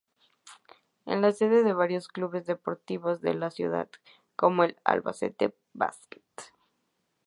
[1.05, 3.87] Es la sede de varios clubes deportivos de la ciudad
[4.35, 6.23] como el Albacete Basket.